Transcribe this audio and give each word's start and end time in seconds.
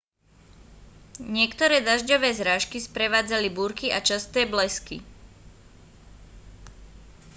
niektoré 1.37 1.77
dažďové 1.89 2.29
zrážky 2.39 2.77
sprevádzali 2.87 3.47
búrky 3.57 3.87
a 3.93 3.99
časté 4.09 4.41
blesky 4.49 4.97